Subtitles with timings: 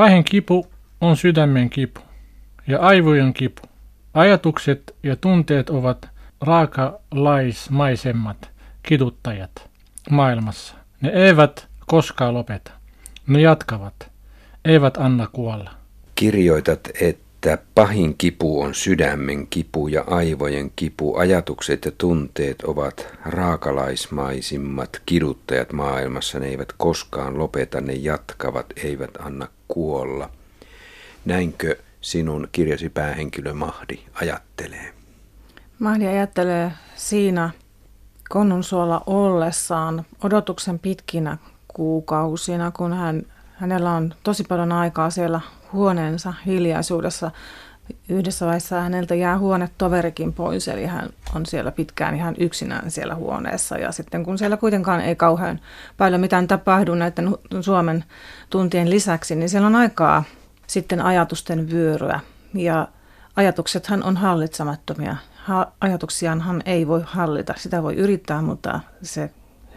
[0.00, 0.66] Pahin kipu
[1.00, 2.00] on sydämen kipu
[2.66, 3.62] ja aivojen kipu.
[4.14, 6.08] Ajatukset ja tunteet ovat
[6.40, 8.50] raakalaismaisemmat
[8.82, 9.68] kiduttajat
[10.10, 10.74] maailmassa.
[11.00, 12.70] Ne eivät koskaan lopeta.
[13.26, 14.10] Ne jatkavat,
[14.64, 15.70] eivät anna kuolla.
[16.14, 21.16] Kirjoitat, että pahin kipu on sydämen kipu ja aivojen kipu.
[21.16, 26.38] Ajatukset ja tunteet ovat raakalaismaisimmat kiduttajat maailmassa.
[26.38, 30.30] Ne eivät koskaan lopeta, ne jatkavat, eivät anna kuolla.
[31.24, 34.94] Näinkö sinun kirjasi päähenkilö Mahdi ajattelee?
[35.78, 37.50] Mahdi ajattelee siinä
[38.28, 41.36] konnunsuolla ollessaan odotuksen pitkinä
[41.68, 43.22] kuukausina, kun hän,
[43.54, 45.40] hänellä on tosi paljon aikaa siellä
[45.72, 47.30] huoneensa hiljaisuudessa.
[48.08, 53.78] Yhdessä vaiheessa häneltä jää huonetoverikin pois, eli hän on siellä pitkään ihan yksinään siellä huoneessa.
[53.78, 55.60] Ja sitten kun siellä kuitenkaan ei kauhean
[55.96, 58.04] paljon mitään tapahdu näiden Suomen
[58.50, 60.24] tuntien lisäksi, niin siellä on aikaa
[60.66, 62.20] sitten ajatusten vyöryä.
[62.54, 62.88] Ja
[63.36, 65.16] ajatuksethan on hallitsemattomia.
[65.44, 67.54] Ha- ajatuksiaanhan ei voi hallita.
[67.56, 69.30] Sitä voi yrittää, mutta se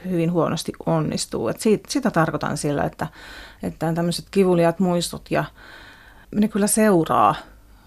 [0.09, 1.47] hyvin huonosti onnistuu.
[1.47, 3.07] Et siitä, sitä tarkoitan sillä, että,
[3.63, 5.43] että tämmöiset kivuliat muistot ja
[6.35, 7.35] ne kyllä seuraa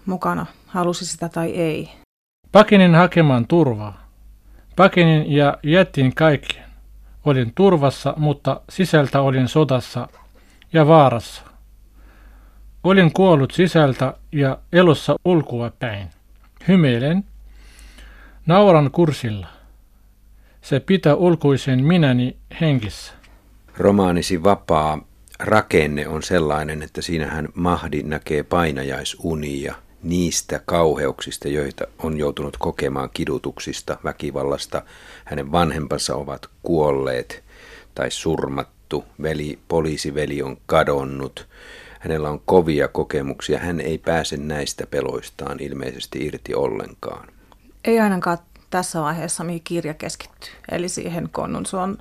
[0.07, 1.89] mukana, halusi sitä tai ei.
[2.51, 4.07] Pakenin hakemaan turvaa.
[4.75, 6.65] Pakenin ja jättin kaikkien.
[7.25, 10.07] Olin turvassa, mutta sisältä olin sodassa
[10.73, 11.41] ja vaarassa.
[12.83, 16.07] Olin kuollut sisältä ja elossa ulkoa päin.
[16.67, 17.23] Hymyilen.
[18.45, 19.47] Nauran kurssilla.
[20.61, 23.13] Se pitää ulkoisen minäni henkissä.
[23.77, 24.99] Romaanisi vapaa
[25.39, 33.97] rakenne on sellainen, että siinähän Mahdi näkee painajaisunia niistä kauheuksista, joita on joutunut kokemaan kidutuksista,
[34.03, 34.81] väkivallasta.
[35.25, 37.43] Hänen vanhempansa ovat kuolleet
[37.95, 41.47] tai surmattu, veli, poliisiveli on kadonnut.
[41.99, 47.27] Hänellä on kovia kokemuksia, hän ei pääse näistä peloistaan ilmeisesti irti ollenkaan.
[47.85, 48.37] Ei ainakaan
[48.69, 51.97] tässä vaiheessa, mihin kirja keskittyy, eli siihen Konnunsuon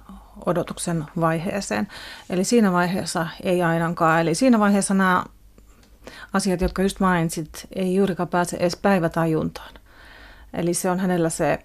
[0.47, 1.89] odotuksen vaiheeseen.
[2.31, 4.21] Eli siinä vaiheessa ei ainakaan.
[4.21, 5.25] Eli siinä vaiheessa nämä
[6.37, 9.75] asiat, jotka just mainitsit, ei juurikaan pääse edes päivätajuntaan.
[10.55, 11.59] Eli se on hänellä se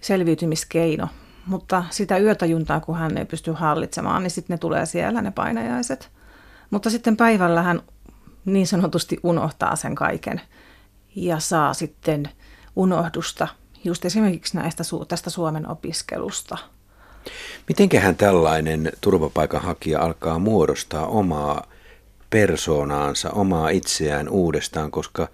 [0.00, 1.08] selviytymiskeino.
[1.46, 6.10] Mutta sitä yötajuntaa, kun hän ei pysty hallitsemaan, niin sitten ne tulee siellä, ne painajaiset.
[6.70, 7.82] Mutta sitten päivällä hän
[8.44, 10.40] niin sanotusti unohtaa sen kaiken
[11.16, 12.28] ja saa sitten
[12.76, 13.48] unohdusta
[13.84, 16.58] just esimerkiksi näistä, tästä Suomen opiskelusta.
[17.68, 21.66] Mitenköhän tällainen turvapaikanhakija alkaa muodostaa omaa
[22.30, 25.28] persoonaansa, omaa itseään uudestaan, koska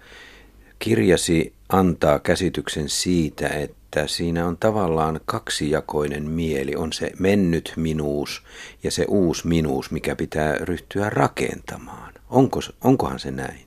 [0.79, 6.75] kirjasi antaa käsityksen siitä, että siinä on tavallaan kaksijakoinen mieli.
[6.75, 8.43] On se mennyt minuus
[8.83, 12.13] ja se uusi minuus, mikä pitää ryhtyä rakentamaan.
[12.29, 13.65] Onko, onkohan se näin?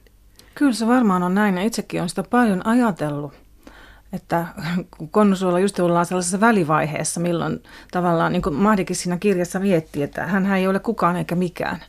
[0.54, 3.32] Kyllä se varmaan on näin ja itsekin on sitä paljon ajatellut
[4.14, 4.46] että
[4.98, 10.26] kun Konnusuolla just ollaan sellaisessa välivaiheessa, milloin tavallaan, niin kuin Mahdikin siinä kirjassa vietti, että
[10.26, 11.84] hän ei ole kukaan eikä mikään.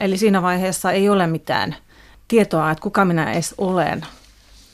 [0.00, 1.76] Eli siinä vaiheessa ei ole mitään
[2.28, 4.06] tietoa, että kuka minä edes olen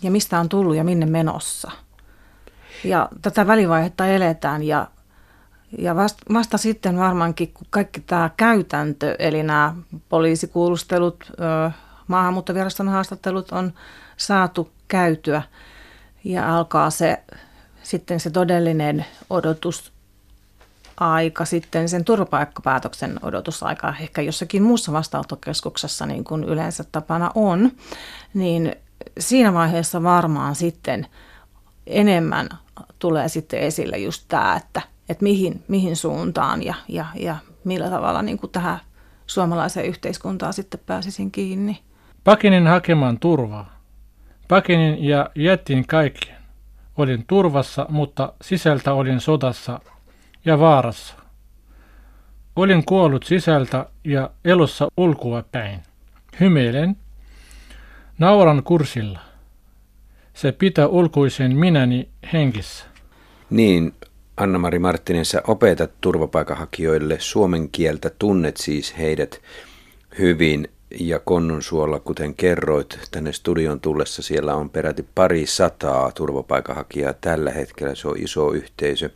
[0.02, 1.70] ja mistä on tullut ja minne menossa.
[2.84, 4.86] Ja tätä välivaihetta eletään ja,
[5.78, 9.74] ja vasta, vasta sitten varmaankin, kun kaikki tämä käytäntö, eli nämä
[10.08, 11.32] poliisikuulustelut,
[12.06, 13.72] maahanmuuttoviraston haastattelut on
[14.16, 15.42] saatu käytyä–
[16.26, 17.22] ja alkaa se
[17.82, 19.92] sitten se todellinen odotus
[21.00, 27.70] aika sitten sen turvapaikkapäätöksen odotusaika ehkä jossakin muussa vastaanottokeskuksessa niin kuin yleensä tapana on,
[28.34, 28.76] niin
[29.18, 31.06] siinä vaiheessa varmaan sitten
[31.86, 32.48] enemmän
[32.98, 38.22] tulee sitten esille just tämä, että, että mihin, mihin suuntaan ja, ja, ja millä tavalla
[38.22, 38.80] niin kuin tähän
[39.26, 41.78] suomalaiseen yhteiskuntaan sitten pääsisin kiinni.
[42.24, 43.78] Pakenin hakemaan turvaa.
[44.48, 46.36] Pakenin ja jättin kaikkien.
[46.96, 49.80] Olin turvassa, mutta sisältä olin sodassa
[50.46, 51.14] ja vaarassa.
[52.56, 55.80] Olin kuollut sisältä ja elossa ulkoa päin.
[56.40, 56.96] Hymyilen.
[58.18, 59.18] Nauran kurssilla.
[60.34, 62.84] Se pitää ulkoisen minäni henkissä.
[63.50, 63.94] Niin,
[64.36, 69.40] Anna-Mari Marttinen, sä opetat turvapaikanhakijoille suomen kieltä, tunnet siis heidät
[70.18, 70.68] hyvin
[71.00, 77.94] ja Konnunsuolla, kuten kerroit, tänne studion tullessa siellä on peräti pari sataa turvapaikanhakijaa tällä hetkellä,
[77.94, 79.10] se on iso yhteisö.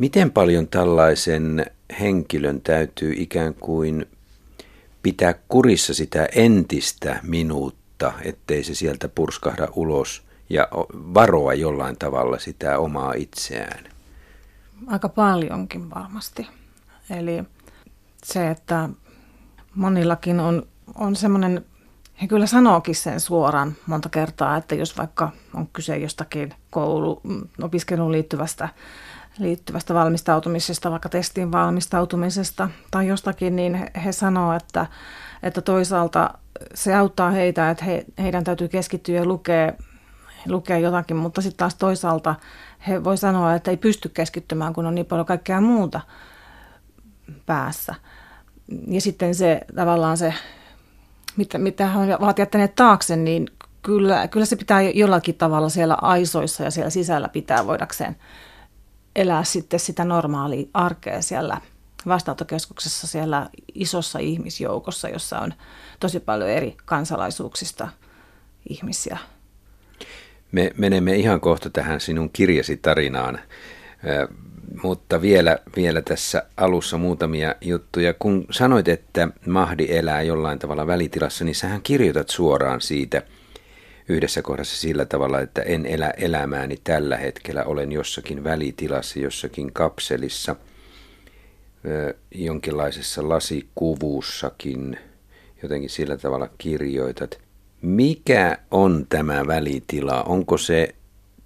[0.00, 1.66] Miten paljon tällaisen
[2.00, 4.06] henkilön täytyy ikään kuin
[5.02, 12.78] pitää kurissa sitä entistä minuutta, ettei se sieltä purskahda ulos ja varoa jollain tavalla sitä
[12.78, 13.84] omaa itseään?
[14.86, 16.46] Aika paljonkin varmasti.
[17.10, 17.44] Eli
[18.24, 18.88] se, että
[19.74, 21.64] monillakin on on semmoinen,
[22.22, 27.22] he kyllä sanookin sen suoraan monta kertaa, että jos vaikka on kyse jostakin koulu,
[27.62, 28.68] opiskeluun liittyvästä,
[29.40, 34.86] liittyvästä valmistautumisesta, vaikka testiin valmistautumisesta tai jostakin, niin he, sanoo, että,
[35.42, 36.34] että toisaalta
[36.74, 39.72] se auttaa heitä, että he, heidän täytyy keskittyä ja lukea,
[40.46, 42.34] lukea jotakin, mutta sitten taas toisaalta
[42.88, 46.00] he voi sanoa, että ei pysty keskittymään, kun on niin paljon kaikkea muuta
[47.46, 47.94] päässä.
[48.88, 50.34] Ja sitten se tavallaan se,
[51.36, 53.48] mitä, mitä he ovat jättäneet taakse, niin
[53.82, 58.16] kyllä, kyllä se pitää jollakin tavalla siellä aisoissa ja siellä sisällä pitää voidakseen
[59.20, 61.60] elää sitten sitä normaalia arkea siellä
[62.06, 65.54] vastaanottokeskuksessa siellä isossa ihmisjoukossa, jossa on
[66.00, 67.88] tosi paljon eri kansalaisuuksista
[68.68, 69.18] ihmisiä.
[70.52, 73.38] Me menemme ihan kohta tähän sinun kirjasi tarinaan,
[74.82, 78.14] mutta vielä, vielä tässä alussa muutamia juttuja.
[78.14, 83.22] Kun sanoit, että Mahdi elää jollain tavalla välitilassa, niin sähän kirjoitat suoraan siitä
[84.10, 90.56] yhdessä kohdassa sillä tavalla, että en elä elämääni tällä hetkellä, olen jossakin välitilassa, jossakin kapselissa,
[92.34, 94.98] jonkinlaisessa lasikuvuussakin,
[95.62, 97.38] jotenkin sillä tavalla kirjoitat.
[97.82, 100.22] Mikä on tämä välitila?
[100.22, 100.94] Onko se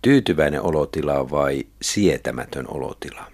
[0.03, 3.27] tyytyväinen olotila vai sietämätön olotila?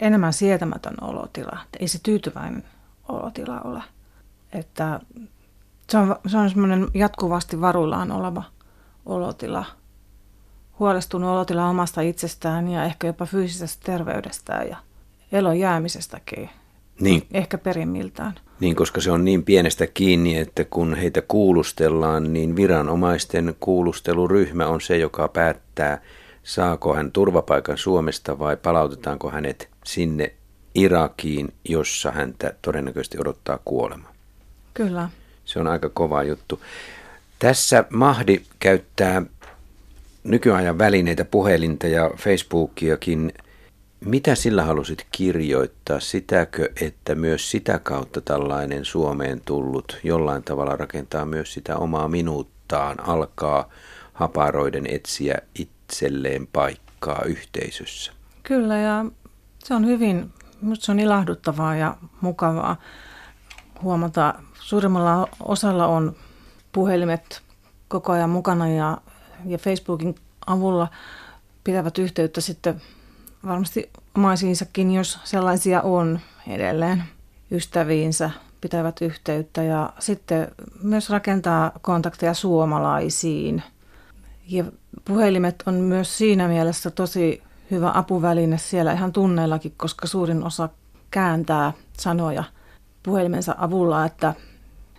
[0.00, 1.58] Enemmän sietämätön olotila.
[1.80, 2.64] Ei se tyytyväinen
[3.08, 3.82] olotila ole.
[4.52, 5.00] Että
[5.90, 8.42] se on, se on semmoinen jatkuvasti varuillaan oleva
[9.06, 9.64] olotila.
[10.78, 14.76] Huolestunut olotila omasta itsestään ja ehkä jopa fyysisestä terveydestään ja
[15.32, 16.50] elon jäämisestäkin.
[17.00, 17.26] Niin.
[17.32, 18.34] Ehkä perimmiltään.
[18.60, 24.80] Niin, koska se on niin pienestä kiinni, että kun heitä kuulustellaan, niin viranomaisten kuulusteluryhmä on
[24.80, 26.00] se, joka päättää,
[26.42, 30.34] saako hän turvapaikan Suomesta vai palautetaanko hänet sinne
[30.74, 34.08] Irakiin, jossa häntä todennäköisesti odottaa kuolema.
[34.74, 35.08] Kyllä.
[35.48, 36.60] Se on aika kova juttu.
[37.38, 39.22] Tässä Mahdi käyttää
[40.24, 43.32] nykyajan välineitä, puhelinta ja Facebookiakin–
[44.04, 46.00] mitä sillä halusit kirjoittaa?
[46.00, 53.08] Sitäkö, että myös sitä kautta tällainen Suomeen tullut jollain tavalla rakentaa myös sitä omaa minuuttaan,
[53.08, 53.68] alkaa
[54.12, 58.12] haparoiden etsiä itselleen paikkaa yhteisössä?
[58.42, 59.04] Kyllä ja
[59.58, 62.76] se on hyvin, minusta se on ilahduttavaa ja mukavaa
[63.82, 64.34] huomata.
[64.60, 66.16] Suurimmalla osalla on
[66.72, 67.42] puhelimet
[67.88, 68.98] koko ajan mukana ja,
[69.44, 70.14] ja Facebookin
[70.46, 70.88] avulla
[71.64, 72.82] pitävät yhteyttä sitten
[73.46, 77.04] varmasti omaisiinsakin, jos sellaisia on edelleen,
[77.50, 78.30] ystäviinsä
[78.60, 80.48] pitävät yhteyttä ja sitten
[80.82, 83.62] myös rakentaa kontakteja suomalaisiin.
[84.48, 84.64] Ja
[85.04, 90.68] puhelimet on myös siinä mielessä tosi hyvä apuväline siellä ihan tunneillakin, koska suurin osa
[91.10, 92.44] kääntää sanoja
[93.08, 94.34] puhelimensa avulla, että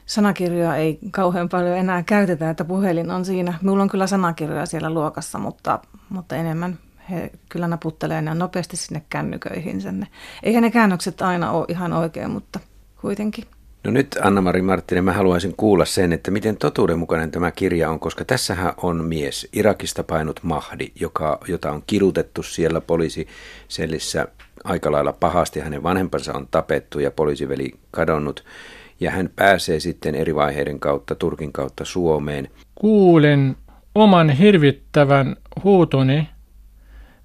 [0.05, 3.53] sanakirjoja ei kauhean paljon enää käytetä, että puhelin on siinä.
[3.61, 5.79] Minulla on kyllä sanakirjoja siellä luokassa, mutta,
[6.09, 6.79] mutta enemmän
[7.09, 9.81] he kyllä naputtelee ne nopeasti sinne kännyköihin.
[9.81, 10.07] Sen.
[10.43, 12.59] Eihän ne käännökset aina ole ihan oikein, mutta
[13.01, 13.45] kuitenkin.
[13.83, 18.25] No nyt Anna-Mari Marttinen, mä haluaisin kuulla sen, että miten totuudenmukainen tämä kirja on, koska
[18.25, 24.27] tässähän on mies, Irakista painut Mahdi, joka, jota on kidutettu siellä poliisisellissä
[24.63, 25.59] aika lailla pahasti.
[25.59, 28.43] Hänen vanhempansa on tapettu ja poliisiveli kadonnut.
[28.99, 32.47] Ja hän pääsee sitten eri vaiheiden kautta, Turkin kautta Suomeen.
[32.75, 33.55] Kuulen
[33.95, 36.29] oman hirvittävän huutoni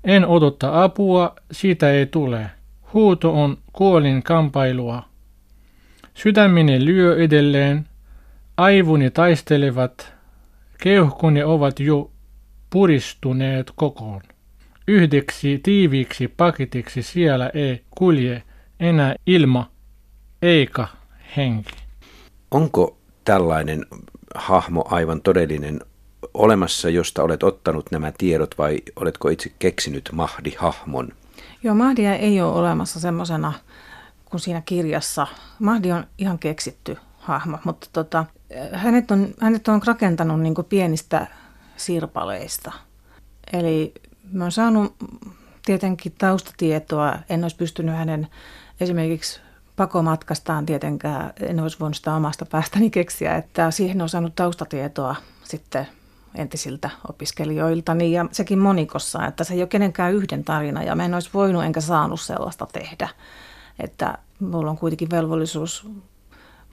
[0.05, 2.47] en odota apua, siitä ei tule.
[2.93, 5.14] Huuto on kuolin kampailua.
[6.15, 7.89] Sydämini lyö edelleen,
[8.57, 10.13] aivuni taistelevat,
[10.79, 12.11] keuhkuni ovat jo
[12.71, 14.21] puristuneet kokoon.
[14.89, 18.43] Yhdeksi tiiviiksi paketiksi siellä ei kulje
[18.81, 19.71] enää ilma
[20.43, 20.87] eikä
[21.37, 21.75] henki.
[22.51, 23.87] Onko tällainen
[24.35, 25.81] hahmo aivan todellinen
[26.35, 31.13] olemassa, josta olet ottanut nämä tiedot vai oletko itse keksinyt Mahdi-hahmon?
[31.63, 33.53] Joo, Mahdia ei ole olemassa semmoisena
[34.35, 35.27] kuin siinä kirjassa.
[35.59, 38.25] Mahdi on ihan keksitty hahmo, mutta tota,
[38.73, 41.27] hänet, on, hänet on rakentanut niin pienistä
[41.77, 42.73] sirpaleista.
[43.53, 43.95] Eli
[44.33, 44.95] mä oon saanut
[45.65, 48.29] tietenkin taustatietoa, en olisi pystynyt hänen
[48.81, 49.41] esimerkiksi
[49.77, 55.87] pakomatkastaan tietenkään, en olisi voinut sitä omasta päästäni keksiä, että siihen on saanut taustatietoa sitten
[56.35, 61.05] entisiltä opiskelijoilta, niin ja sekin monikossa, että se ei ole kenenkään yhden tarina ja mä
[61.05, 63.09] en olisi voinut enkä saanut sellaista tehdä.
[63.79, 65.87] Että mulla on kuitenkin velvollisuus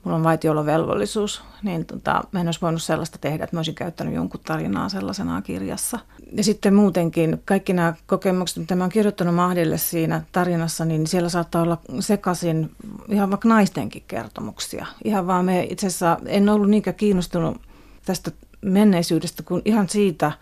[0.04, 4.14] mulla on vaitiolovelvollisuus, niin tota, mä en olisi voinut sellaista tehdä, että mä olisin käyttänyt
[4.14, 5.98] jonkun tarinaa sellaisena kirjassa.
[6.32, 11.28] Ja sitten muutenkin kaikki nämä kokemukset, mitä mä oon kirjoittanut Mahdille siinä tarinassa, niin siellä
[11.28, 12.70] saattaa olla sekaisin
[13.08, 14.86] ihan vaikka naistenkin kertomuksia.
[15.04, 17.60] Ihan vaan me itse asiassa en ollut niinkään kiinnostunut
[18.04, 18.30] tästä
[18.60, 20.32] menneisyydestä kuin ihan siitä,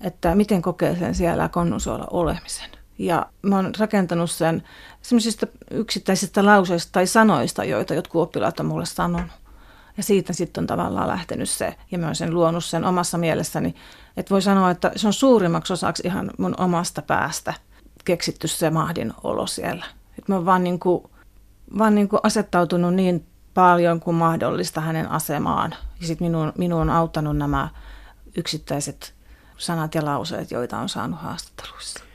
[0.00, 2.77] että miten kokee sen siellä konnunsuolla olemisen.
[2.98, 4.62] Ja mä oon rakentanut sen
[5.02, 9.30] semmoisista yksittäisistä lauseista tai sanoista, joita jotkut oppilaat on mulle sanonut.
[9.96, 13.74] Ja siitä sitten on tavallaan lähtenyt se, ja mä oon sen luonut sen omassa mielessäni.
[14.16, 17.54] Että voi sanoa, että se on suurimmaksi osaksi ihan mun omasta päästä
[18.04, 19.84] keksitty se mahdin olo siellä.
[20.18, 21.04] Että mä oon vaan, niin kuin,
[21.78, 25.74] vaan niin kuin asettautunut niin paljon kuin mahdollista hänen asemaan.
[26.00, 27.68] Ja sitten minun, minun on auttanut nämä
[28.36, 29.14] yksittäiset
[29.56, 32.07] sanat ja lauseet, joita on saanut haastatteluissa.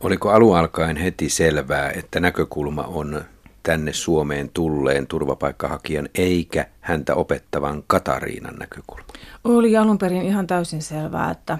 [0.00, 3.24] Oliko alun alkaen heti selvää, että näkökulma on
[3.62, 9.06] tänne Suomeen tulleen turvapaikkahakijan eikä häntä opettavan Katariinan näkökulma?
[9.44, 11.58] Oli alun perin ihan täysin selvää, että,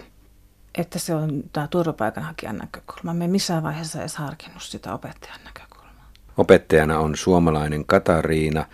[0.78, 3.14] että se on tämä turvapaikanhakijan näkökulma.
[3.14, 6.10] Me missään vaiheessa edes harkinnut sitä opettajan näkökulmaa.
[6.36, 8.64] Opettajana on suomalainen Katariina,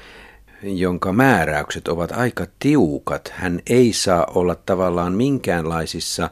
[0.63, 3.33] jonka määräykset ovat aika tiukat.
[3.37, 6.31] Hän ei saa olla tavallaan minkäänlaisissa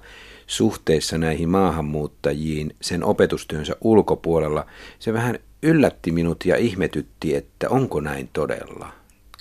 [0.50, 4.66] suhteissa näihin maahanmuuttajiin sen opetustyönsä ulkopuolella.
[4.98, 8.92] Se vähän yllätti minut ja ihmetytti, että onko näin todella.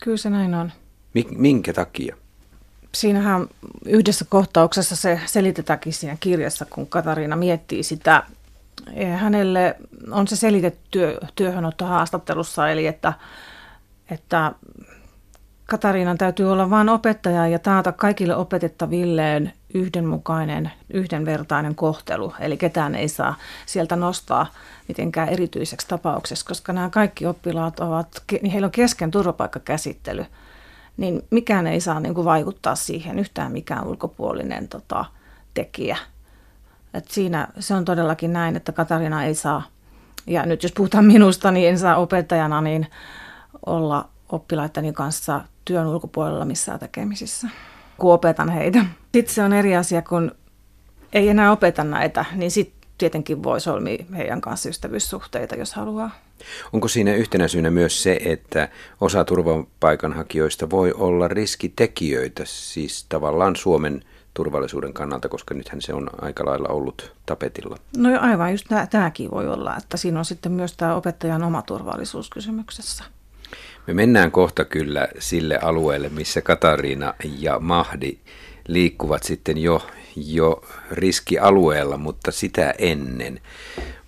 [0.03, 0.71] Kyllä se näin on.
[1.35, 2.15] Minkä takia?
[2.95, 3.47] Siinähän
[3.85, 8.23] yhdessä kohtauksessa se selitetäänkin siinä kirjassa, kun Katariina miettii sitä.
[9.17, 9.75] Hänelle
[10.11, 13.13] on se selitetty työ, työhönottohaastattelussa, eli että,
[14.11, 14.51] että
[15.69, 22.33] Katariinan täytyy olla vain opettaja ja taata kaikille opetettavilleen yhdenmukainen, yhdenvertainen kohtelu.
[22.39, 23.35] Eli ketään ei saa
[23.65, 24.47] sieltä nostaa
[24.87, 30.25] mitenkään erityiseksi tapauksessa, koska nämä kaikki oppilaat ovat, niin heillä on kesken turvapaikkakäsittely,
[30.97, 35.05] niin mikään ei saa niin kuin vaikuttaa siihen yhtään mikään ulkopuolinen tota,
[35.53, 35.97] tekijä.
[36.93, 39.63] Et siinä se on todellakin näin, että Katarina ei saa,
[40.27, 42.87] ja nyt jos puhutaan minusta, niin en saa opettajana niin
[43.65, 47.47] olla oppilaitteni kanssa työn ulkopuolella missään tekemisissä,
[47.97, 48.85] kun opetan heitä.
[49.13, 50.31] Sitten se on eri asia, kun
[51.13, 56.11] ei enää opeta näitä, niin sitten tietenkin voi solmia heidän kanssa ystävyyssuhteita, jos haluaa.
[56.73, 58.69] Onko siinä yhtenä syynä myös se, että
[59.01, 66.45] osa turvapaikanhakijoista voi olla riskitekijöitä, siis tavallaan Suomen turvallisuuden kannalta, koska nythän se on aika
[66.45, 67.77] lailla ollut tapetilla?
[67.97, 72.29] No aivan, just tämäkin voi olla, että siinä on sitten myös tämä opettajan oma turvallisuus
[72.29, 73.03] kysymyksessä.
[73.89, 78.17] Me mennään kohta kyllä sille alueelle, missä Katariina ja Mahdi
[78.67, 79.81] liikkuvat sitten jo,
[80.15, 83.41] jo riskialueella, mutta sitä ennen.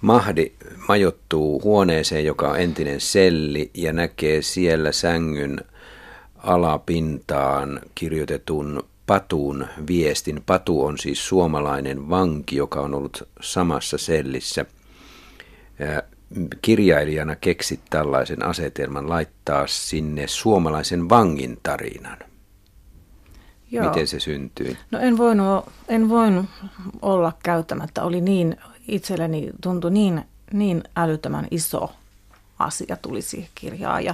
[0.01, 0.51] Mahdi
[0.87, 5.59] majoittuu huoneeseen, joka on entinen selli, ja näkee siellä sängyn
[6.37, 10.43] alapintaan kirjoitetun Patun viestin.
[10.45, 14.65] Patu on siis suomalainen vanki, joka on ollut samassa sellissä
[16.61, 22.17] kirjailijana keksit tällaisen asetelman laittaa sinne suomalaisen vangin tarinan?
[23.71, 23.87] Joo.
[23.87, 24.77] Miten se syntyi?
[24.91, 26.45] No en voinut, en voinut
[27.01, 28.03] olla käyttämättä.
[28.03, 28.57] Oli niin,
[28.87, 31.91] itselleni tuntui niin, niin älyttömän iso
[32.59, 34.13] asia tuli siihen kirjaan ja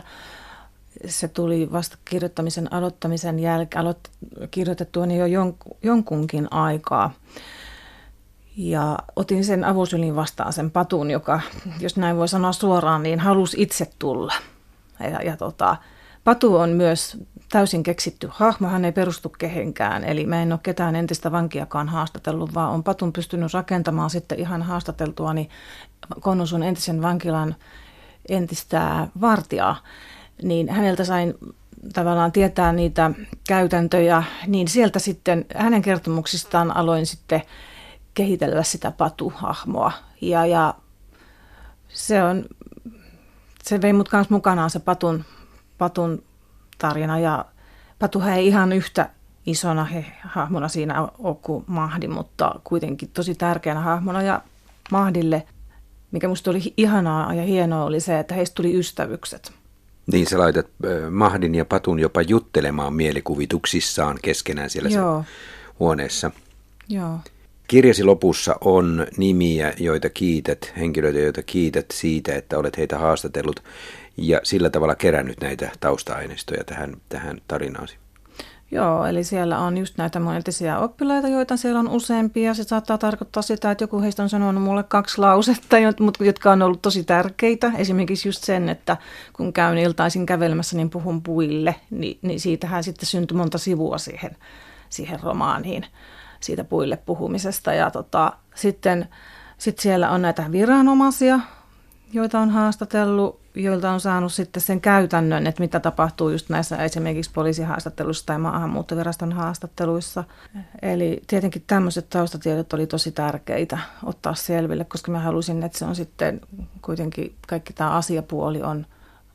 [1.05, 3.97] se tuli vasta kirjoittamisen aloittamisen jälkeen, aloit,
[4.51, 7.13] kirjoitettua niin jo jonkunkin aikaa.
[8.57, 11.41] Ja otin sen avosylin vastaan sen patun, joka,
[11.79, 14.33] jos näin voi sanoa suoraan, niin halusi itse tulla.
[14.99, 15.77] Ja, ja tota,
[16.23, 17.17] Patu on myös
[17.49, 20.03] täysin keksitty hahmo, hän ei perustu kehenkään.
[20.03, 24.61] Eli mä en ole ketään entistä vankiakaan haastatellut, vaan on Patun pystynyt rakentamaan sitten ihan
[24.61, 25.49] haastateltua niin
[26.19, 27.55] Konnusun entisen vankilan
[28.29, 29.83] entistä vartijaa.
[30.43, 31.33] Niin häneltä sain
[31.93, 33.11] tavallaan tietää niitä
[33.47, 37.41] käytäntöjä, niin sieltä sitten hänen kertomuksistaan aloin sitten
[38.17, 39.91] kehitellä sitä patuhahmoa.
[40.21, 40.73] Ja, ja
[41.87, 42.45] se, on,
[43.63, 45.25] se vei mut kanssa mukanaan se patun,
[45.77, 46.23] patun
[46.77, 47.45] tarina ja
[47.99, 49.09] patuhan ei ihan yhtä
[49.45, 54.41] isona he, hahmona siinä ole kuin Mahdi, mutta kuitenkin tosi tärkeänä hahmona ja
[54.91, 55.43] Mahdille,
[56.11, 59.51] mikä musta oli ihanaa ja hienoa, oli se, että heistä tuli ystävykset.
[60.11, 60.67] Niin sä laitat
[61.09, 65.23] Mahdin ja Patun jopa juttelemaan mielikuvituksissaan keskenään siellä Joo.
[65.79, 66.31] huoneessa.
[66.89, 67.19] Joo.
[67.67, 73.63] Kirjasi lopussa on nimiä, joita kiität, henkilöitä, joita kiität siitä, että olet heitä haastatellut
[74.17, 77.97] ja sillä tavalla kerännyt näitä tausta-aineistoja tähän, tähän tarinaasi.
[78.71, 82.53] Joo, eli siellä on just näitä monentisia oppilaita, joita siellä on useampia.
[82.53, 85.75] Se saattaa tarkoittaa sitä, että joku heistä on sanonut mulle kaksi lausetta,
[86.19, 87.71] jotka on ollut tosi tärkeitä.
[87.77, 88.97] Esimerkiksi just sen, että
[89.33, 94.37] kun käyn iltaisin kävelemässä, niin puhun puille, niin, niin siitähän sitten syntyi monta sivua siihen,
[94.89, 95.85] siihen romaaniin,
[96.39, 97.73] siitä puille puhumisesta.
[97.73, 99.07] Ja tota, sitten
[99.57, 101.39] sit siellä on näitä viranomaisia,
[102.13, 107.31] joita on haastatellut joilta on saanut sitten sen käytännön, että mitä tapahtuu just näissä esimerkiksi
[107.31, 110.23] poliisihaastatteluissa tai maahanmuuttoviraston haastatteluissa.
[110.81, 115.95] Eli tietenkin tämmöiset taustatiedot oli tosi tärkeitä ottaa selville, koska mä halusin, että se on
[115.95, 116.41] sitten
[116.81, 118.85] kuitenkin kaikki tämä asiapuoli on,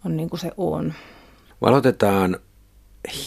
[0.04, 0.94] on niin kuin se on.
[1.60, 2.36] Valotetaan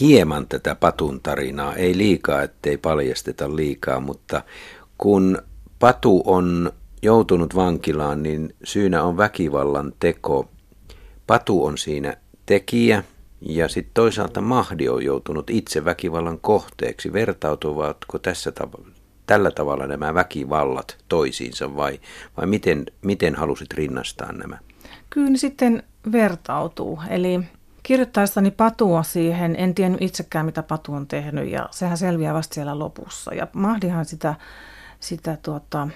[0.00, 4.42] hieman tätä Patun tarinaa, ei liikaa, ettei paljasteta liikaa, mutta
[4.98, 5.38] kun
[5.78, 10.48] Patu on joutunut vankilaan, niin syynä on väkivallan teko
[11.26, 12.16] Patu on siinä
[12.46, 13.04] tekijä
[13.40, 17.12] ja sitten toisaalta Mahdi on joutunut itse väkivallan kohteeksi.
[17.12, 18.90] Vertautuvatko tässä tav-
[19.26, 22.00] tällä tavalla nämä väkivallat toisiinsa vai,
[22.36, 24.58] vai miten, miten halusit rinnastaa nämä?
[25.10, 27.00] Kyllä sitten vertautuu.
[27.10, 27.40] Eli
[27.86, 32.78] kirjoittaessani Patua siihen, en tiennyt itsekään mitä Patu on tehnyt ja sehän selviää vasta siellä
[32.78, 33.34] lopussa.
[33.34, 34.34] Ja Mahdihan sitä,
[35.00, 35.88] sitä tuota,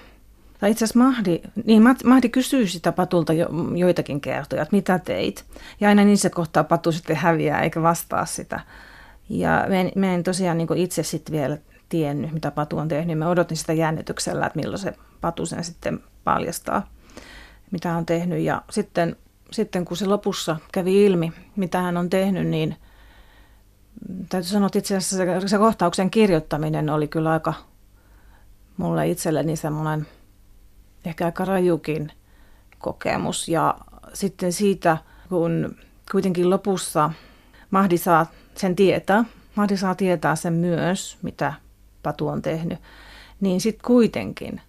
[0.59, 5.45] tai itse asiassa Mahdi, niin Mahdi kysyy sitä Patulta jo, joitakin kertoja, että mitä teit.
[5.79, 8.59] Ja aina niissä kohtaa Patu sitten häviää eikä vastaa sitä.
[9.29, 11.57] Ja mä en, en tosiaan niin itse sitten vielä
[11.89, 13.17] tiennyt, mitä Patu on tehnyt.
[13.17, 16.87] Mä odotin sitä jännityksellä, että milloin se Patu sen sitten paljastaa,
[17.71, 18.39] mitä on tehnyt.
[18.39, 19.15] Ja sitten,
[19.51, 22.75] sitten kun se lopussa kävi ilmi, mitä hän on tehnyt, niin
[24.29, 27.53] täytyy sanoa, että itse asiassa se, se kohtauksen kirjoittaminen oli kyllä aika
[28.77, 30.07] mulle itselleni semmoinen–
[31.05, 32.11] ehkä aika rajukin
[32.79, 33.47] kokemus.
[33.49, 33.77] Ja
[34.13, 34.97] sitten siitä,
[35.29, 35.75] kun
[36.11, 37.11] kuitenkin lopussa
[37.71, 41.53] Mahdi saa sen tietää, Mahdi saa tietää sen myös, mitä
[42.03, 42.79] Patu on tehnyt,
[43.41, 44.61] niin sitten kuitenkin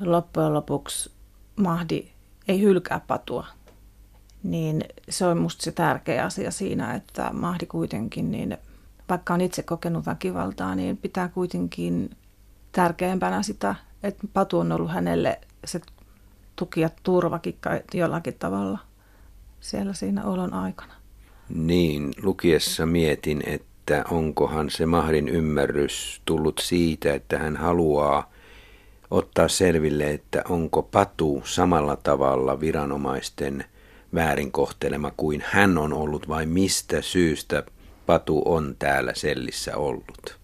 [0.00, 1.10] loppujen lopuksi
[1.56, 2.08] Mahdi
[2.48, 3.46] ei hylkää Patua.
[4.50, 8.56] Niin se on musta se tärkeä asia siinä, että Mahdi kuitenkin, niin
[9.08, 12.10] vaikka on itse kokenut väkivaltaa, niin pitää kuitenkin
[12.72, 15.80] tärkeämpänä sitä, että Patu on ollut hänelle se
[16.56, 17.58] tuki ja turvakin
[17.94, 18.78] jollakin tavalla
[19.60, 20.92] siellä siinä olon aikana.
[21.48, 28.30] Niin, lukiessa mietin, että onkohan se Mahdin ymmärrys tullut siitä, että hän haluaa
[29.10, 33.64] ottaa selville, että onko Patu samalla tavalla viranomaisten
[34.16, 37.62] väärin kohtelema kuin hän on ollut vai mistä syystä
[38.06, 40.38] Patu on täällä sellissä ollut?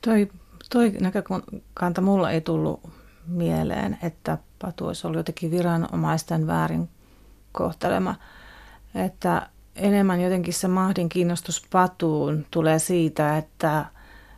[0.00, 0.28] Toi,
[0.70, 2.80] toi näkökanta mulla ei tullut
[3.26, 6.88] mieleen, että Patu olisi ollut jotenkin viranomaisten väärin
[7.52, 8.14] kohtelema.
[8.94, 13.84] Että enemmän jotenkin se Mahdin kiinnostus Patuun tulee siitä, että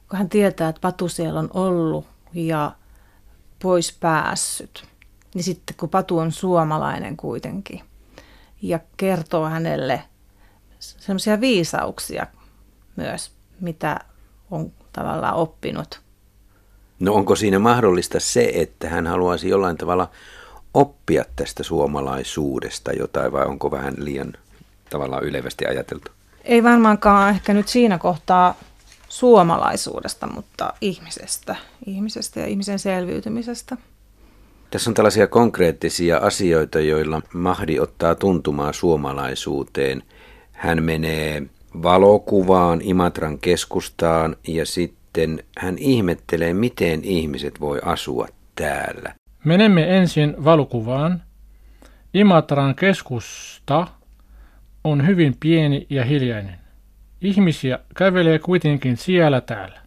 [0.09, 2.73] kun hän tietää, että Patu siellä on ollut ja
[3.63, 4.85] pois päässyt,
[5.35, 7.81] niin sitten kun Patu on suomalainen kuitenkin
[8.69, 10.03] ja kertoo hänelle
[10.79, 12.27] semmoisia viisauksia
[12.97, 14.01] myös, mitä
[14.51, 16.05] on tavallaan oppinut
[17.01, 20.11] No onko siinä mahdollista se, että hän haluaisi jollain tavalla
[20.75, 24.33] oppia tästä suomalaisuudesta jotain vai onko vähän liian
[24.91, 26.11] tavallaan ylevästi ajateltu?
[26.45, 28.55] Ei varmaankaan ehkä nyt siinä kohtaa
[29.09, 33.77] suomalaisuudesta, mutta ihmisestä, ihmisestä ja ihmisen selviytymisestä.
[34.75, 40.03] Tässä on tällaisia konkreettisia asioita, joilla Mahdi ottaa tuntumaa suomalaisuuteen.
[40.53, 41.43] Hän menee
[41.83, 49.15] valokuvaan Imatran keskustaan ja sitten hän ihmettelee, miten ihmiset voi asua täällä.
[49.45, 51.23] Menemme ensin valokuvaan.
[52.15, 53.87] Imatran keskusta
[54.85, 56.59] on hyvin pieni ja hiljainen.
[57.21, 59.81] Ihmisiä kävelee kuitenkin siellä täällä.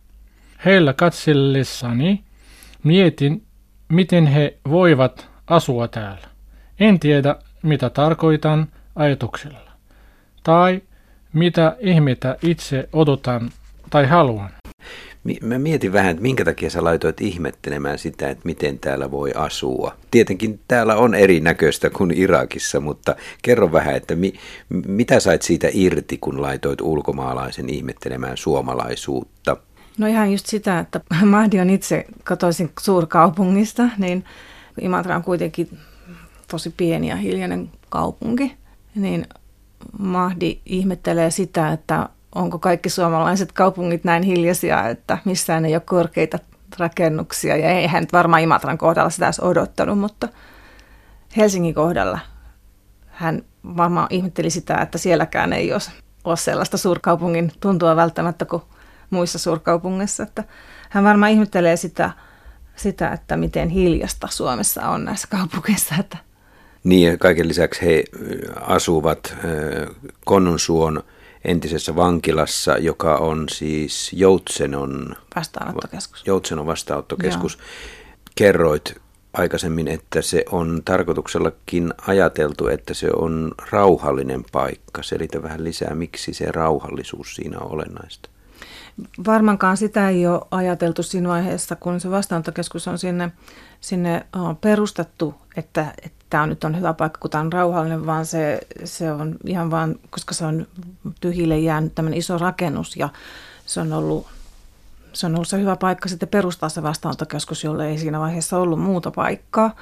[0.66, 2.24] Heillä katsellessani
[2.84, 3.47] mietin,
[3.90, 6.28] miten he voivat asua täällä.
[6.80, 9.72] En tiedä, mitä tarkoitan ajatuksella.
[10.44, 10.82] Tai
[11.34, 13.50] mitä ihmettä itse odotan
[13.90, 14.50] tai haluan.
[15.42, 19.96] Mä mietin vähän, että minkä takia sä laitoit ihmettelemään sitä, että miten täällä voi asua.
[20.12, 24.34] Tietenkin täällä on erinäköistä kuin Irakissa, mutta kerro vähän, että mi,
[24.88, 29.58] mitä sait siitä irti, kun laitoit ulkomaalaisen ihmettelemään suomalaisuutta?
[29.98, 34.26] No ihan just sitä, että Mahdi on itse kotoisin suurkaupungista, niin
[34.82, 35.80] Imatra on kuitenkin
[36.48, 38.58] tosi pieni ja hiljainen kaupunki,
[38.96, 39.28] niin
[40.00, 46.40] Mahdi ihmettelee sitä, että onko kaikki suomalaiset kaupungit näin hiljaisia, että missään ei ole korkeita
[46.78, 47.58] rakennuksia.
[47.58, 50.28] Ja eihän nyt varmaan Imatran kohdalla sitä olisi odottanut, mutta
[51.38, 52.20] Helsingin kohdalla
[53.08, 53.42] hän
[53.78, 55.74] varmaan ihmetteli sitä, että sielläkään ei
[56.24, 58.64] ole sellaista suurkaupungin tuntua välttämättä kuin
[59.10, 60.24] muissa suurkaupungeissa.
[60.24, 60.44] Että
[60.90, 62.12] hän varmaan ihmettelee sitä,
[62.76, 65.96] sitä, että miten hiljasta Suomessa on näissä kaupungeissa.
[66.00, 66.18] Että
[66.84, 68.04] niin ja kaiken lisäksi he
[68.62, 69.36] asuvat
[70.26, 71.04] Konnunsuon
[71.46, 76.24] entisessä vankilassa, joka on siis Joutsenon vastaanottokeskus.
[76.26, 77.58] Joutsenon vastaanottokeskus.
[77.58, 77.68] Joo.
[78.36, 78.96] Kerroit
[79.34, 85.04] aikaisemmin, että se on tarkoituksellakin ajateltu, että se on rauhallinen paikka.
[85.04, 88.30] Selitä vähän lisää, miksi se rauhallisuus siinä on olennaista.
[89.26, 93.32] Varmaankaan sitä ei ole ajateltu siinä vaiheessa, kun se vastaanottokeskus on sinne,
[93.82, 94.26] sinne
[94.62, 99.12] perustettu, että, että tämä nyt on hyvä paikka, kun tämä on rauhallinen, vaan se, se
[99.12, 100.68] on ihan vaan, koska se on
[101.22, 103.10] tyhjille jäänyt tämmöinen iso rakennus ja
[103.66, 104.28] se on ollut
[105.14, 108.80] se on ollut se hyvä paikka sitten perustaa se vastaanottokeskus, jolle ei siinä vaiheessa ollut
[108.80, 109.76] muuta paikkaa.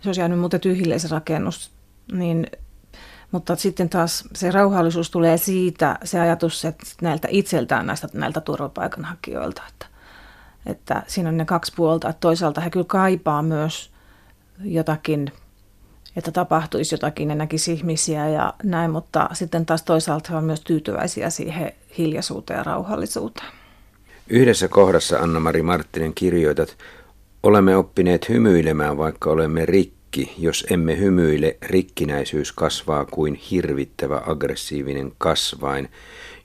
[0.00, 1.70] Se olisi jäänyt muuten tyhjille se rakennus.
[2.12, 2.46] Niin,
[3.32, 9.62] mutta sitten taas se rauhallisuus tulee siitä, se ajatus että näiltä itseltään näistä, näiltä turvapaikanhakijoilta,
[9.68, 9.86] että,
[10.66, 12.08] että siinä on ne kaksi puolta.
[12.08, 13.90] Että toisaalta he kyllä kaipaa myös
[14.64, 15.32] jotakin,
[16.16, 20.60] että tapahtuisi jotakin ja näkisi ihmisiä ja näin, mutta sitten taas toisaalta he on myös
[20.60, 23.48] tyytyväisiä siihen hiljaisuuteen ja rauhallisuuteen.
[24.28, 26.76] Yhdessä kohdassa Anna-Mari Marttinen kirjoitat,
[27.42, 29.99] olemme oppineet hymyilemään, vaikka olemme rikki.
[30.38, 35.88] Jos emme hymyile, rikkinäisyys kasvaa kuin hirvittävä aggressiivinen kasvain,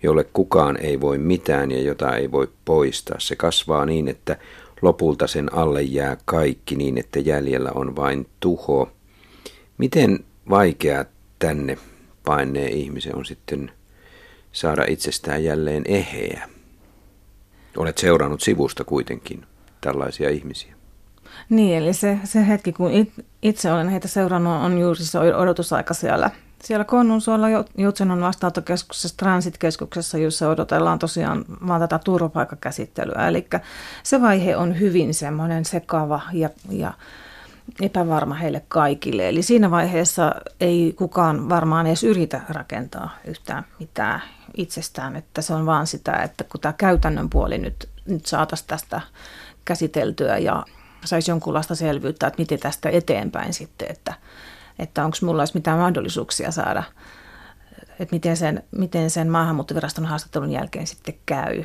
[0.04, 3.20] jolle kukaan ei voi mitään ja jota ei voi poistaa.
[3.20, 4.38] Se kasvaa niin, että
[4.82, 8.92] lopulta sen alle jää kaikki niin, että jäljellä on vain tuho.
[9.78, 11.06] Miten vaikea
[11.40, 11.78] tänne
[12.26, 13.72] paineen ihmisen on sitten
[14.52, 16.50] saada itsestään jälleen eheä?
[17.78, 19.46] Olet seurannut sivusta kuitenkin
[19.82, 20.75] tällaisia ihmisiä.
[21.50, 25.94] Niin, eli se, se hetki, kun it, itse olen heitä seurannut, on juuri se odotusaika
[25.94, 26.32] siellä.
[26.64, 33.28] Siellä Konnunsuolla Jutsenon vastaanottokeskuksessa, transitkeskuksessa, jossa odotellaan tosiaan vaan tätä turvapaikkakäsittelyä.
[33.28, 33.48] Eli
[34.04, 36.94] se vaihe on hyvin semmoinen sekava ja, ja
[37.82, 39.30] epävarma heille kaikille.
[39.30, 44.22] Eli siinä vaiheessa ei kukaan varmaan edes yritä rakentaa yhtään mitään
[44.58, 49.02] itsestään, että se on vaan sitä, että kun tämä käytännön puoli nyt, nyt saataisiin tästä
[49.66, 50.66] käsiteltyä ja
[51.06, 54.14] saisi jonkunlaista selvyyttä, että miten tästä eteenpäin sitten, että,
[54.80, 56.84] että onko mulla olisi mitään mahdollisuuksia saada,
[58.00, 61.64] että miten sen, miten sen maahanmuuttoviraston haastattelun jälkeen sitten käy.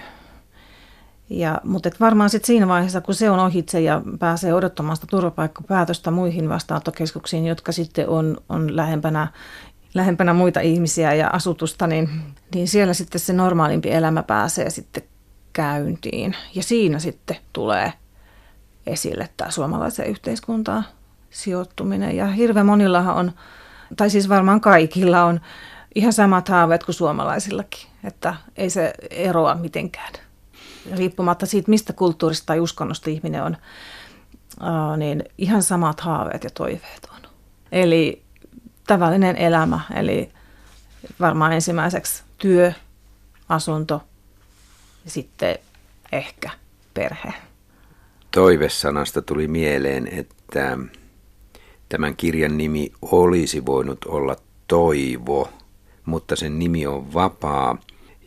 [1.30, 5.06] Ja, mutta et varmaan sitten siinä vaiheessa, kun se on ohitse ja pääsee odottamaan sitä
[5.10, 9.28] turvapaikkapäätöstä muihin vastaanottokeskuksiin, jotka sitten on, on lähempänä,
[9.94, 12.10] lähempänä muita ihmisiä ja asutusta, niin,
[12.54, 15.02] niin siellä sitten se normaalimpi elämä pääsee sitten
[15.52, 16.36] käyntiin.
[16.54, 17.92] Ja siinä sitten tulee
[18.86, 20.84] esille tämä suomalaisen yhteiskuntaan
[21.30, 22.16] sijoittuminen.
[22.16, 23.32] Ja hirveän monillahan on,
[23.96, 25.40] tai siis varmaan kaikilla on
[25.94, 30.12] ihan samat haaveet kuin suomalaisillakin, että ei se eroa mitenkään
[30.96, 33.56] riippumatta siitä, mistä kulttuurista tai uskonnosta ihminen on,
[34.96, 37.30] niin ihan samat haaveet ja toiveet on.
[37.72, 38.22] Eli
[38.86, 40.32] tavallinen elämä, eli
[41.20, 42.72] varmaan ensimmäiseksi työ,
[43.48, 44.02] asunto
[45.04, 45.58] ja sitten
[46.12, 46.50] ehkä
[46.94, 47.34] perhe.
[48.30, 50.78] Toivesanasta tuli mieleen, että
[51.88, 55.48] tämän kirjan nimi olisi voinut olla Toivo,
[56.04, 57.78] mutta sen nimi on Vapaa.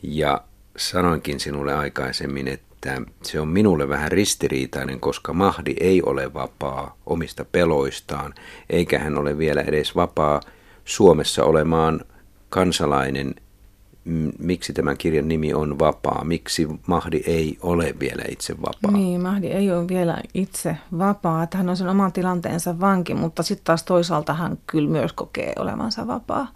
[0.02, 0.40] Ja
[0.76, 7.44] sanoinkin sinulle aikaisemmin, että se on minulle vähän ristiriitainen, koska Mahdi ei ole vapaa omista
[7.44, 8.34] peloistaan,
[8.70, 10.40] eikä hän ole vielä edes vapaa
[10.84, 12.00] Suomessa olemaan
[12.48, 13.34] kansalainen.
[14.38, 16.24] Miksi tämän kirjan nimi on Vapaa?
[16.24, 18.90] Miksi Mahdi ei ole vielä itse vapaa?
[18.90, 21.42] Niin, Mahdi ei ole vielä itse vapaa.
[21.42, 25.52] Että hän on sen oman tilanteensa vanki, mutta sitten taas toisaalta hän kyllä myös kokee
[25.58, 26.48] olevansa vapaa.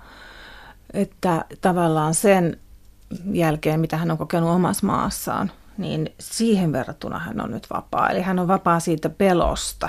[0.92, 2.56] Että tavallaan sen
[3.32, 8.10] jälkeen, mitä hän on kokenut omassa maassaan, niin siihen verrattuna hän on nyt vapaa.
[8.10, 9.88] Eli hän on vapaa siitä pelosta.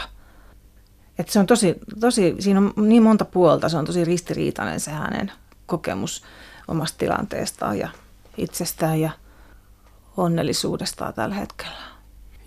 [1.19, 4.91] Et se on tosi, tosi, siinä on niin monta puolta, se on tosi ristiriitainen se
[4.91, 5.31] hänen
[5.65, 6.23] kokemus
[6.69, 7.89] omasta tilanteestaan ja
[8.37, 9.11] itsestään ja
[10.17, 11.77] onnellisuudestaan tällä hetkellä.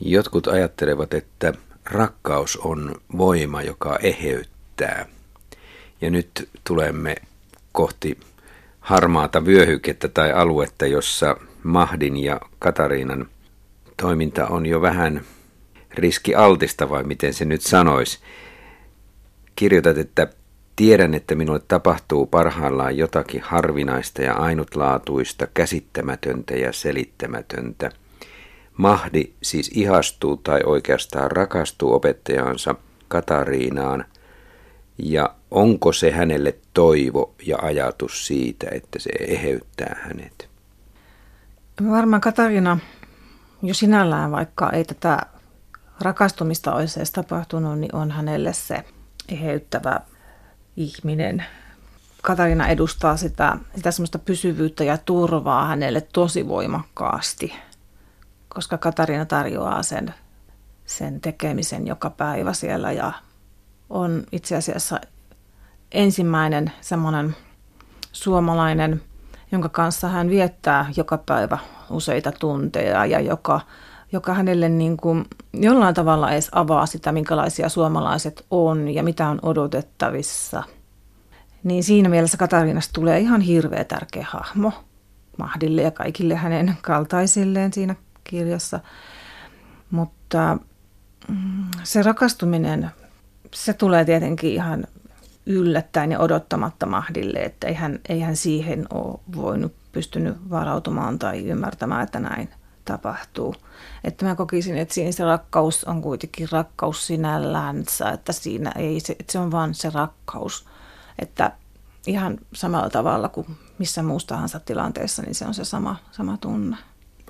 [0.00, 1.52] Jotkut ajattelevat, että
[1.85, 5.06] rakkaus on voima, joka eheyttää.
[6.00, 7.16] Ja nyt tulemme
[7.72, 8.20] kohti
[8.80, 13.28] harmaata vyöhykettä tai aluetta, jossa Mahdin ja Katariinan
[13.96, 15.24] toiminta on jo vähän
[15.90, 18.18] riskialtista, vai miten se nyt sanoisi.
[19.56, 20.26] Kirjoitat, että
[20.83, 27.90] tiedän, että minulle tapahtuu parhaillaan jotakin harvinaista ja ainutlaatuista, käsittämätöntä ja selittämätöntä.
[28.77, 32.75] Mahdi siis ihastuu tai oikeastaan rakastuu opettajaansa
[33.09, 34.05] Katariinaan
[34.99, 40.49] ja onko se hänelle toivo ja ajatus siitä, että se eheyttää hänet?
[41.90, 42.79] Varmaan Katarina
[43.62, 45.18] jo sinällään, vaikka ei tätä
[46.01, 48.85] rakastumista olisi edes tapahtunut, niin on hänelle se
[49.29, 50.01] eheyttävä
[50.76, 51.44] ihminen.
[52.22, 57.54] Katarina edustaa sitä, sitä semmoista pysyvyyttä ja turvaa hänelle tosi voimakkaasti,
[58.48, 60.14] koska Katarina tarjoaa sen,
[60.87, 63.12] sen tekemisen joka päivä siellä ja
[63.90, 65.00] on itse asiassa
[65.92, 67.37] ensimmäinen semmoinen
[68.12, 69.02] suomalainen,
[69.52, 71.58] jonka kanssa hän viettää joka päivä
[71.90, 73.61] useita tunteja ja joka,
[74.12, 79.38] joka hänelle niin kuin jollain tavalla edes avaa sitä, minkälaisia suomalaiset on ja mitä on
[79.42, 80.62] odotettavissa.
[81.64, 84.72] Niin siinä mielessä Katariinasta tulee ihan hirveä tärkeä hahmo
[85.38, 87.94] Mahdille ja kaikille hänen kaltaisilleen siinä
[88.25, 88.81] kirjassa.
[89.90, 90.59] Mutta
[91.29, 92.90] mm, se rakastuminen,
[93.55, 94.87] se tulee tietenkin ihan
[95.46, 102.20] yllättäen ja odottamatta Mahdille, että eihän, eihän siihen ole voinut pystynyt varautumaan tai ymmärtämään, että
[102.20, 102.48] näin
[102.85, 103.55] tapahtuu.
[104.05, 109.16] Että mä kokisin, että siinä se rakkaus on kuitenkin rakkaus sinällänsä, että siinä ei se,
[109.18, 110.66] että se on vain se rakkaus.
[111.18, 111.53] Että
[112.07, 113.47] ihan samalla tavalla kuin
[113.79, 116.77] missä muussa tahansa tilanteessa, niin se on se sama, sama tunne.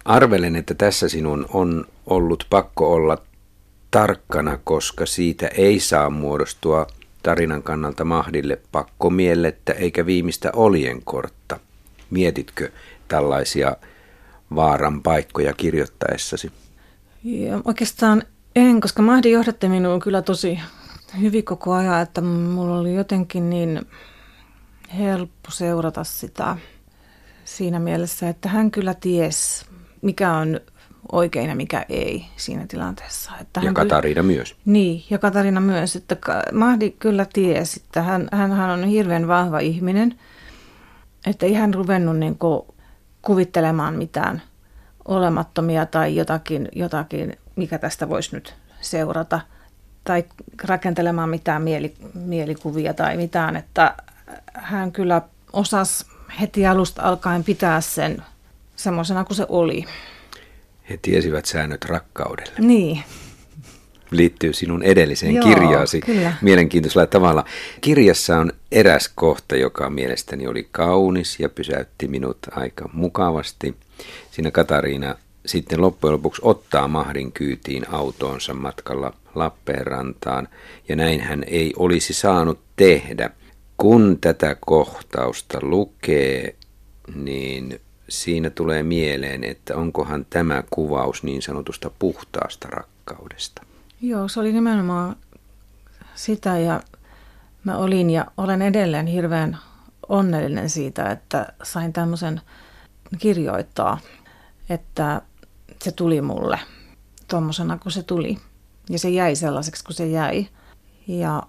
[0.05, 3.19] Arvelen, että tässä sinun on ollut pakko olla
[3.91, 6.87] tarkkana, koska siitä ei saa muodostua
[7.23, 11.59] tarinan kannalta Mahdille pakkomielettä eikä viimeistä oljenkortta.
[12.11, 12.71] Mietitkö
[13.09, 13.77] tällaisia
[14.55, 16.53] vaaran paikkoja kirjoittaessasi?
[17.25, 18.23] Ja oikeastaan
[18.57, 20.59] en, koska Mahdi johdatti minua kyllä tosi
[21.21, 23.81] hyvin koko ajan, että mulla oli jotenkin niin
[24.99, 26.57] helppo seurata sitä
[27.45, 29.67] siinä mielessä, että hän kyllä ties,
[30.03, 30.61] mikä on
[31.13, 33.33] oikein ja mikä ei siinä tilanteessa.
[33.41, 34.57] Että ja hän Katariina kyllä, myös.
[34.65, 35.97] Niin, ja Katariina myös.
[35.97, 36.17] Että
[36.53, 40.19] Mahdi kyllä tiesi, että hän, hän on hirveän vahva ihminen,
[41.27, 42.63] että ei hän ruvennut niin kuin
[43.23, 44.43] kuvittelemaan mitään
[45.05, 49.41] olemattomia tai jotakin, jotakin, mikä tästä voisi nyt seurata,
[50.05, 50.25] tai
[50.65, 53.95] rakentelemaan mitään mieli, mielikuvia tai mitään, että
[54.55, 56.07] hän kyllä osasi
[56.41, 58.23] heti alusta alkaen pitää sen
[58.77, 59.85] semmoisena kuin se oli.
[60.91, 62.53] He tiesivät säännöt rakkaudelle.
[62.59, 63.05] Niin.
[64.13, 66.33] Liittyy sinun edelliseen Joo, kirjaasi kyllä.
[66.43, 67.45] mielenkiintoisella tavalla.
[67.81, 73.75] Kirjassa on eräs kohta, joka mielestäni oli kaunis ja pysäytti minut aika mukavasti.
[74.31, 75.15] Siinä Katariina
[75.47, 80.49] sitten loppujen lopuksi ottaa mahdin kyytiin autoonsa matkalla Lappeenrantaan,
[80.89, 83.31] ja näin hän ei olisi saanut tehdä.
[83.77, 86.55] Kun tätä kohtausta lukee,
[87.15, 93.63] niin siinä tulee mieleen, että onkohan tämä kuvaus niin sanotusta puhtaasta rakkaudesta.
[94.03, 95.17] Joo, se oli nimenomaan
[96.15, 96.81] sitä ja
[97.65, 99.59] mä olin ja olen edelleen hirveän
[100.09, 102.41] onnellinen siitä, että sain tämmöisen
[103.19, 103.99] kirjoittaa,
[104.69, 105.23] että
[105.83, 106.59] se tuli mulle
[107.29, 108.39] tuommoisena kuin se tuli.
[108.91, 110.47] Ja se jäi sellaiseksi kuin se jäi.
[111.07, 111.43] Ja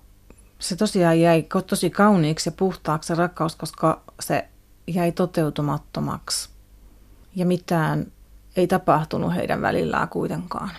[0.59, 4.47] se tosiaan jäi tosi kauniiksi ja puhtaaksi se rakkaus, koska se
[4.87, 6.49] jäi toteutumattomaksi
[7.35, 8.11] ja mitään
[8.55, 10.69] ei tapahtunut heidän välillään kuitenkaan.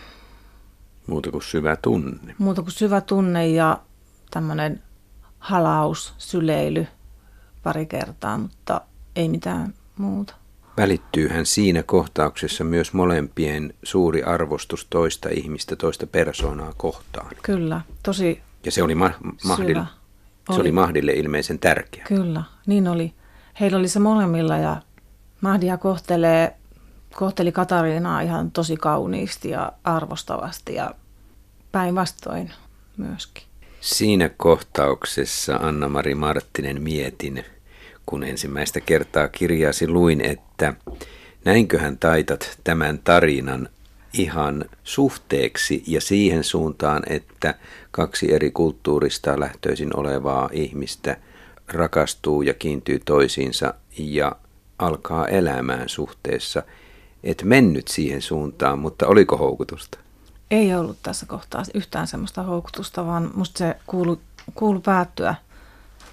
[1.06, 2.34] Muuta kuin syvä tunne.
[2.38, 3.80] Muuta kuin syvä tunne ja
[4.30, 4.82] tämmöinen
[5.38, 6.86] halaus, syleily
[7.62, 8.80] pari kertaa, mutta
[9.16, 10.34] ei mitään muuta.
[10.76, 17.30] Välittyyhän siinä kohtauksessa myös molempien suuri arvostus toista ihmistä, toista persoonaa kohtaan.
[17.42, 19.10] Kyllä, tosi Ja se oli, ma-
[19.46, 19.84] mahdil-
[20.46, 20.60] se oli.
[20.60, 22.04] oli Mahdille ilmeisen tärkeä.
[22.08, 23.12] Kyllä, niin oli.
[23.60, 24.76] Heillä oli se molemmilla ja
[25.40, 26.56] Mahdia kohtelee,
[27.16, 30.94] kohteli Katariinaa ihan tosi kauniisti ja arvostavasti ja
[31.72, 32.50] päinvastoin
[32.96, 33.44] myöskin.
[33.80, 37.44] Siinä kohtauksessa Anna-Mari Marttinen mietin,
[38.06, 40.74] kun ensimmäistä kertaa kirjaasi luin, että
[41.44, 43.68] näinköhän taitat tämän tarinan
[44.12, 47.54] ihan suhteeksi ja siihen suuntaan, että
[47.90, 51.16] kaksi eri kulttuurista lähtöisin olevaa ihmistä
[51.68, 54.36] rakastuu ja kiintyy toisiinsa ja
[54.78, 56.62] alkaa elämään suhteessa.
[57.24, 59.98] Et mennyt siihen suuntaan, mutta oliko houkutusta?
[60.50, 64.20] Ei ollut tässä kohtaa yhtään semmoista houkutusta, vaan musta se kuulu,
[64.54, 65.34] kuulu päättyä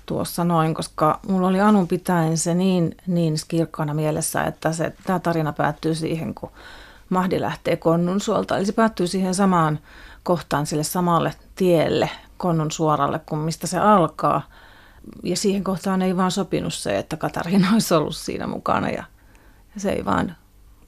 [0.06, 5.19] tuossa noin, koska mulla oli alun pitäen se niin, niin kirkkaana mielessä, että se, tämä
[5.19, 6.52] tarina päättyy siihen, kun
[7.10, 8.58] Mahdi lähtee Konnunsuolta.
[8.58, 9.80] Eli se päättyy siihen samaan
[10.24, 14.41] kohtaan, sille samalle tielle Konnun suoralle, kuin mistä se alkaa–
[15.24, 19.04] ja siihen kohtaan ei vaan sopinut se, että Katariina olisi ollut siinä mukana ja
[19.78, 20.36] se ei vaan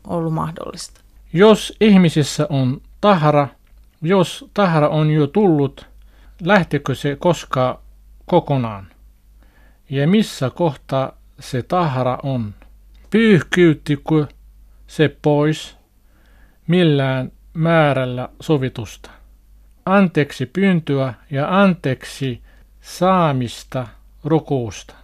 [0.07, 1.01] ollut mahdollista.
[1.33, 3.47] Jos ihmisissä on tahra,
[4.01, 5.87] jos tahra on jo tullut,
[6.41, 7.75] lähtekö se koskaan
[8.25, 8.87] kokonaan?
[9.89, 12.53] Ja missä kohtaa se tahra on?
[13.09, 14.27] Pyyhkyyttikö
[14.87, 15.83] se pois?
[16.67, 19.11] millään määrällä sovitusta.
[19.85, 22.41] Anteeksi pyyntöä ja anteeksi
[22.81, 23.87] saamista
[24.23, 24.95] rukuusta.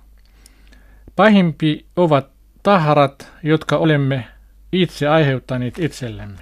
[1.16, 2.28] Pahimpi ovat
[2.64, 4.28] taharat, jotka olemme
[4.72, 6.38] itse aiheuttaneet itsellemme.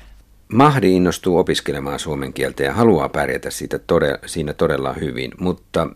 [0.53, 5.87] Mahdi innostuu opiskelemaan suomen kieltä ja haluaa pärjätä siitä todella, siinä todella hyvin, mutta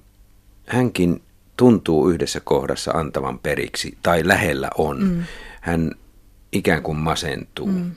[0.68, 1.22] hänkin
[1.58, 5.04] tuntuu yhdessä kohdassa antavan periksi, tai lähellä on.
[5.04, 5.24] Mm.
[5.62, 5.92] Hän
[6.52, 7.68] ikään kuin masentuu.
[7.68, 7.92] Mm.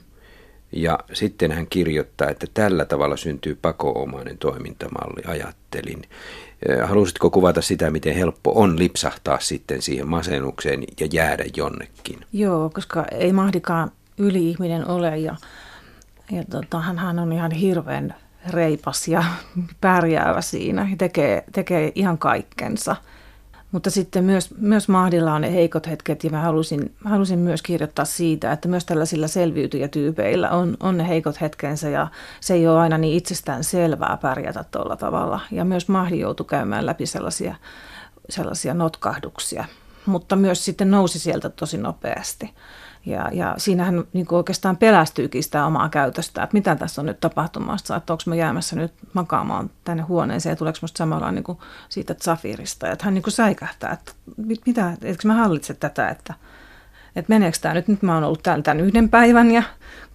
[0.71, 6.01] Ja sitten hän kirjoittaa, että tällä tavalla syntyy pakoomainen toimintamalli, ajattelin.
[6.83, 12.19] Halusitko kuvata sitä, miten helppo on lipsahtaa sitten siihen masennukseen ja jäädä jonnekin?
[12.33, 15.35] Joo, koska ei mahdikaan yli-ihminen ole ja,
[16.31, 18.15] ja tota, hän on ihan hirveän
[18.49, 19.23] reipas ja
[19.81, 22.95] pärjäävä siinä ja tekee, tekee ihan kaikkensa–
[23.75, 28.05] mutta sitten myös, myös Mahdilla on ne heikot hetket ja mä halusin, halusin myös kirjoittaa
[28.05, 32.07] siitä, että myös tällaisilla selviytyjätyypeillä on, on ne heikot hetkensä ja
[32.39, 35.39] se ei ole aina niin itsestään selvää pärjätä tuolla tavalla.
[35.51, 37.55] Ja myös Mahdi joutui käymään läpi sellaisia,
[38.29, 39.65] sellaisia notkahduksia,
[40.05, 42.53] mutta myös sitten nousi sieltä tosi nopeasti.
[43.05, 47.19] Ja, ja siinä hän niin oikeastaan pelästyykin sitä omaa käytöstä, että mitä tässä on nyt
[47.19, 51.57] tapahtumassa, että onko mä jäämässä nyt makaamaan tänne huoneeseen ja tuleeko musta samalla niin kuin
[51.89, 52.91] siitä Zafirista.
[52.91, 54.11] Että hän niin kuin säikähtää, että
[54.65, 56.33] mitä, eikö mä hallitse tätä, että,
[57.15, 59.63] että meneekö tämä nyt, nyt mä oon ollut täällä tämän yhden päivän ja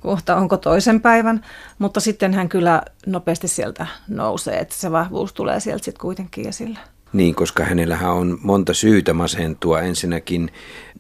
[0.01, 1.45] kohta onko toisen päivän,
[1.79, 6.79] mutta sitten hän kyllä nopeasti sieltä nousee, että se vahvuus tulee sieltä sitten kuitenkin esille.
[7.13, 9.81] Niin, koska hänellähän on monta syytä masentua.
[9.81, 10.53] Ensinnäkin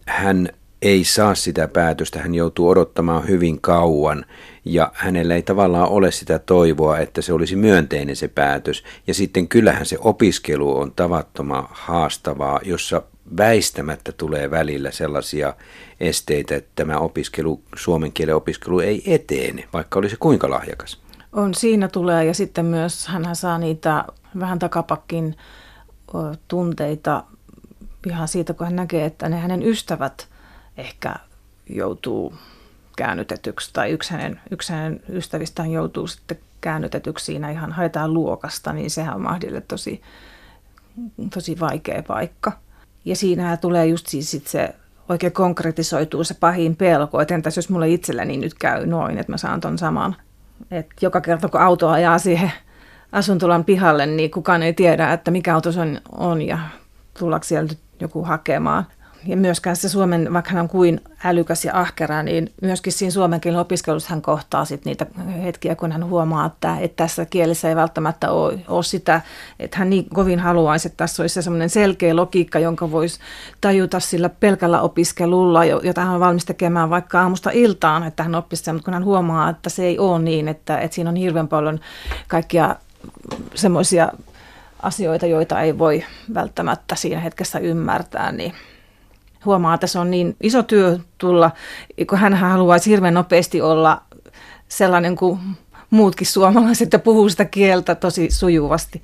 [0.06, 0.48] hän
[0.82, 4.24] ei saa sitä päätöstä, hän joutuu odottamaan hyvin kauan
[4.64, 8.84] ja hänellä ei tavallaan ole sitä toivoa, että se olisi myönteinen se päätös.
[9.06, 13.02] Ja sitten kyllähän se opiskelu on tavattoman haastavaa, jossa
[13.36, 15.54] väistämättä tulee välillä sellaisia
[16.00, 21.00] esteitä, että tämä opiskelu, suomen kielen opiskelu ei etene, vaikka olisi kuinka lahjakas.
[21.32, 24.04] On, siinä tulee ja sitten myös hän saa niitä
[24.40, 25.36] vähän takapakkin
[26.48, 27.24] tunteita
[28.06, 30.26] ihan siitä, kun hän näkee, että ne hänen ystävät–
[30.80, 31.14] ehkä
[31.68, 32.34] joutuu
[32.96, 38.90] käännytetyksi tai yksi hänen, yksi hänen ystävistään joutuu sitten käännytetyksi siinä ihan haetaan luokasta, niin
[38.90, 40.02] sehän on Mahdille tosi,
[41.34, 42.52] tosi vaikea paikka.
[43.04, 44.74] Ja siinä tulee just siis sit se
[45.08, 49.36] oikein konkretisoituu se pahin pelko, että entäs jos mulle itselläni nyt käy noin, että mä
[49.36, 50.16] saan ton saman.
[50.70, 52.52] että joka kerta kun auto ajaa siihen
[53.12, 56.58] asuntolan pihalle, niin kukaan ei tiedä, että mikä auto se on, on ja
[57.18, 58.86] tullaanko sieltä joku hakemaan
[59.26, 63.40] ja myöskään se suomen, vaikka hän on kuin älykäs ja ahkera, niin myöskin siinä suomen
[63.40, 65.06] kielen opiskelussa hän kohtaa sit niitä
[65.42, 69.20] hetkiä, kun hän huomaa, että, että tässä kielessä ei välttämättä ole, ole sitä,
[69.58, 73.20] että hän niin kovin haluaisi, että tässä olisi semmoinen selkeä logiikka, jonka voisi
[73.60, 78.62] tajuta sillä pelkällä opiskelulla, jota hän on valmis tekemään vaikka aamusta iltaan, että hän oppisi
[78.62, 81.48] sen, mutta kun hän huomaa, että se ei ole niin, että, että siinä on hirveän
[81.48, 81.80] paljon
[82.28, 82.76] kaikkia
[83.54, 84.12] semmoisia
[84.82, 86.04] asioita, joita ei voi
[86.34, 88.52] välttämättä siinä hetkessä ymmärtää, niin
[89.44, 91.50] huomaa, että se on niin iso työ tulla,
[92.08, 94.02] kun hän haluaisi hirveän nopeasti olla
[94.68, 95.38] sellainen kuin
[95.90, 99.02] muutkin suomalaiset ja puhuu sitä kieltä tosi sujuvasti.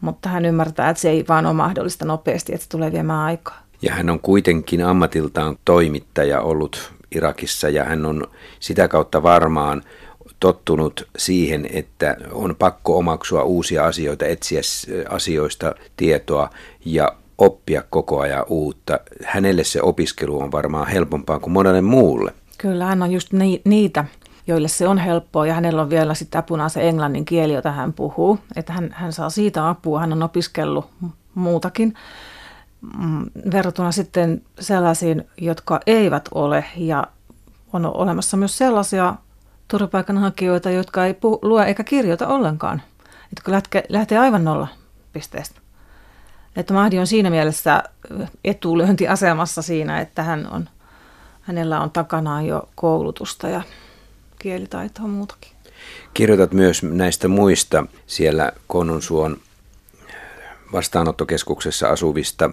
[0.00, 3.62] Mutta hän ymmärtää, että se ei vaan ole mahdollista nopeasti, että se tulee viemään aikaa.
[3.82, 8.26] Ja hän on kuitenkin ammatiltaan toimittaja ollut Irakissa ja hän on
[8.60, 9.82] sitä kautta varmaan
[10.40, 14.60] tottunut siihen, että on pakko omaksua uusia asioita, etsiä
[15.08, 16.50] asioista tietoa
[16.84, 19.00] ja oppia koko ajan uutta.
[19.24, 22.34] Hänelle se opiskelu on varmaan helpompaa kuin monelle muulle.
[22.58, 24.04] Kyllä, hän on just ni- niitä,
[24.46, 27.92] joille se on helppoa ja hänellä on vielä sitten apuna se englannin kieli, jota hän
[27.92, 28.38] puhuu.
[28.56, 30.90] Että hän, hän saa siitä apua, hän on opiskellut
[31.34, 31.94] muutakin
[32.98, 37.06] mm, verrattuna sitten sellaisiin, jotka eivät ole ja
[37.72, 39.14] on olemassa myös sellaisia
[39.68, 42.82] turvapaikanhakijoita, jotka ei puhu, lue eikä kirjoita ollenkaan,
[43.30, 44.68] jotka lähtee, lähtee aivan nolla
[45.12, 45.60] pisteestä.
[46.56, 47.82] Että Mahdi on siinä mielessä
[48.44, 50.68] etulyöntiasemassa siinä, että hän on,
[51.40, 53.62] hänellä on takanaan jo koulutusta ja
[54.38, 55.52] kielitaitoa muutakin.
[56.14, 59.36] Kirjoitat myös näistä muista siellä Konnunsuon
[60.72, 62.50] vastaanottokeskuksessa asuvista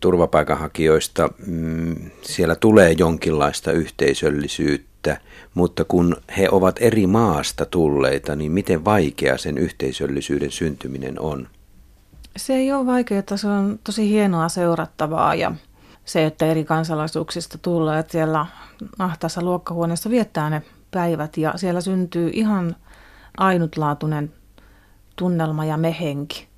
[0.00, 1.28] turvapaikanhakijoista.
[1.46, 5.20] Mm, siellä tulee jonkinlaista yhteisöllisyyttä,
[5.54, 11.48] mutta kun he ovat eri maasta tulleita, niin miten vaikea sen yhteisöllisyyden syntyminen on?
[12.36, 15.52] Se ei ole vaikeaa, se on tosi hienoa seurattavaa ja
[16.04, 18.46] se, että eri kansalaisuuksista tulee, että siellä
[18.98, 22.76] ahtaassa luokkahuoneessa viettää ne päivät ja siellä syntyy ihan
[23.36, 24.32] ainutlaatuinen
[25.16, 26.48] tunnelma ja mehenki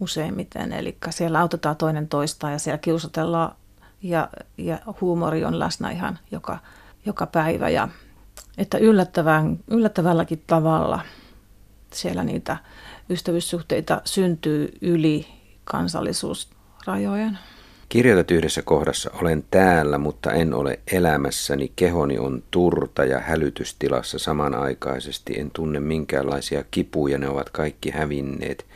[0.00, 0.72] useimmiten.
[0.72, 3.54] Eli siellä autetaan toinen toista ja siellä kiusatellaan
[4.02, 6.58] ja, ja huumori on läsnä ihan joka,
[7.06, 7.68] joka päivä.
[7.68, 7.88] Ja
[8.58, 11.00] että yllättävän, yllättävälläkin tavalla
[11.92, 12.56] siellä niitä
[13.10, 15.26] ystävyyssuhteita syntyy yli
[15.64, 17.38] kansallisuusrajojen.
[17.88, 21.72] Kirjoitat yhdessä kohdassa, olen täällä, mutta en ole elämässäni.
[21.76, 25.40] Kehoni on turta ja hälytystilassa samanaikaisesti.
[25.40, 28.66] En tunne minkäänlaisia kipuja, ne ovat kaikki hävinneet.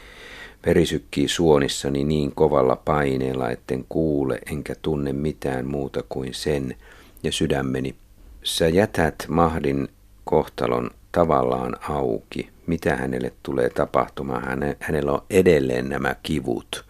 [0.66, 6.76] Veri sykkii suonissani niin kovalla paineella, etten kuule enkä tunne mitään muuta kuin sen
[7.22, 7.94] ja sydämeni.
[8.42, 9.88] Sä jätät Mahdin
[10.24, 12.53] kohtalon tavallaan auki.
[12.66, 14.58] Mitä hänelle tulee tapahtumaan?
[14.80, 16.84] Hänellä on edelleen nämä kivut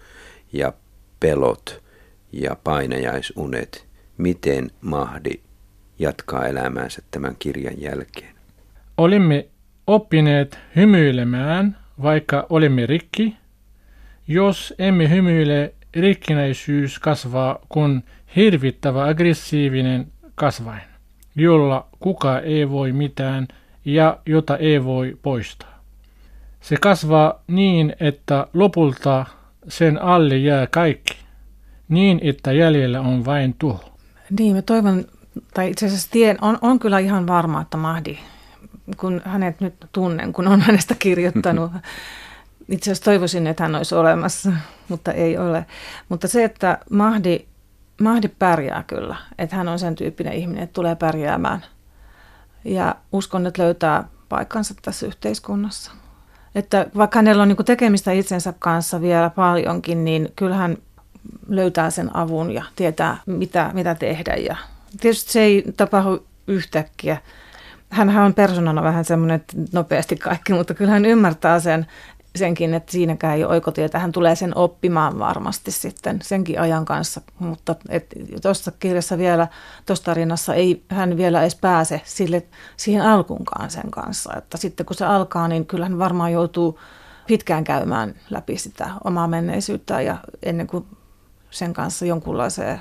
[0.53, 0.73] ja
[1.21, 1.83] pelot
[2.33, 3.87] ja painajaisunet.
[4.19, 5.41] Miten Mahdi
[5.99, 8.35] jatkaa elämäänsä tämän kirjan jälkeen?
[8.97, 9.47] Olimme
[9.87, 13.37] oppineet hymyilemään, vaikka olimme rikki.
[14.29, 18.03] Jos emme hymyile, rikkinäisyys kasvaa, kun
[18.37, 20.83] hirvittävä aggressiivinen kasvain,
[21.37, 23.49] jolla kuka ei voi mitään
[23.85, 25.75] ja jota ei voi poistaa.
[26.61, 29.27] Se kasvaa niin, että lopulta
[29.69, 31.19] sen alle jää kaikki,
[31.89, 33.95] niin että jäljellä on vain tuho.
[34.39, 35.05] Niin, mä toivon,
[35.55, 38.19] tai itse asiassa tien, on, on kyllä ihan varma, että Mahdi,
[38.97, 41.73] kun hänet nyt tunnen, kun on hänestä kirjoittanut,
[42.69, 44.53] itse asiassa toivoisin, että hän olisi olemassa,
[44.89, 45.67] mutta ei ole.
[46.09, 47.41] Mutta se, että Mahdi,
[48.01, 51.65] Mahdi pärjää kyllä, että hän on sen tyyppinen ihminen, että tulee pärjäämään.
[52.65, 55.93] Ja uskon, että löytää paikkansa tässä yhteiskunnassa.
[56.55, 60.77] Että vaikka hänellä on niin tekemistä itsensä kanssa vielä paljonkin, niin kyllähän
[61.49, 64.35] löytää sen avun ja tietää, mitä, mitä tehdä.
[64.35, 64.57] Ja
[65.01, 67.17] tietysti se ei tapahdu yhtäkkiä.
[67.91, 71.87] Hänhän on persoonana vähän semmoinen, että nopeasti kaikki, mutta kyllä hän ymmärtää sen,
[72.37, 73.99] senkin, että siinäkään ei ole oikotietä.
[73.99, 77.77] Hän tulee sen oppimaan varmasti sitten senkin ajan kanssa, mutta
[78.43, 79.49] tuossa kirjassa vielä,
[79.87, 82.43] tuossa tarinassa ei hän vielä edes pääse sille,
[82.77, 84.35] siihen alkuunkaan sen kanssa.
[84.37, 86.81] Että sitten kun se alkaa, niin kyllä hän varmaan joutuu
[87.27, 90.87] pitkään käymään läpi sitä omaa menneisyyttä ja ennen kuin
[91.51, 92.81] sen kanssa jonkunlaiseen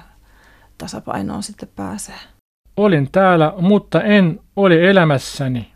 [0.77, 2.15] tasapainoon sitten pääsee.
[2.77, 5.73] Olin täällä, mutta en ole elämässäni.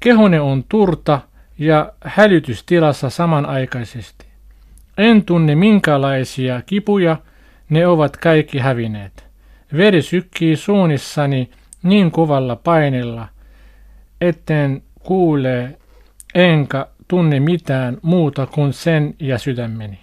[0.00, 1.20] Kehone on turta
[1.60, 4.26] ja hälytystilassa samanaikaisesti.
[4.98, 7.16] En tunne minkälaisia kipuja,
[7.68, 9.26] ne ovat kaikki hävineet.
[9.76, 11.50] Veri sykkii suunnissani
[11.82, 13.28] niin kovalla painella,
[14.20, 15.78] etten kuule
[16.34, 20.00] enkä tunne mitään muuta kuin sen ja sydämeni.